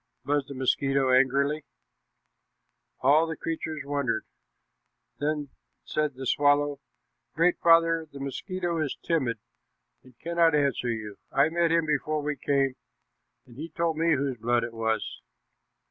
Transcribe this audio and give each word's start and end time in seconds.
buzzed 0.25 0.47
the 0.47 0.55
mosquito 0.55 1.11
angrily. 1.13 1.63
All 3.01 3.27
the 3.27 3.37
creatures 3.37 3.83
wondered. 3.85 4.25
Then 5.19 5.49
said 5.85 6.15
the 6.15 6.25
swallow: 6.25 6.79
"Great 7.35 7.59
Father, 7.59 8.07
the 8.11 8.19
mosquito 8.19 8.79
is 8.81 8.97
timid 9.03 9.37
and 10.01 10.17
cannot 10.17 10.55
answer 10.55 10.89
you. 10.91 11.19
I 11.31 11.49
met 11.49 11.71
him 11.71 11.85
before 11.85 12.23
we 12.23 12.35
came, 12.35 12.77
and 13.45 13.57
he 13.57 13.69
told 13.69 13.95
me 13.95 14.15
whose 14.15 14.37
blood 14.39 14.63
it 14.63 14.73
was." 14.73 15.21